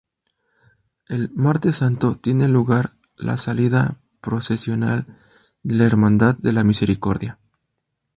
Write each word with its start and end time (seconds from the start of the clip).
El 1.09 1.29
"Martes 1.35 1.75
Santo" 1.75 2.15
tiene 2.15 2.47
lugar 2.47 2.93
la 3.17 3.37
salida 3.37 3.99
procesional 4.19 5.05
de 5.61 5.75
la 5.75 5.83
Hermandad 5.85 6.33
de 6.39 6.53
la 6.53 6.63
Misericordia. 6.63 7.37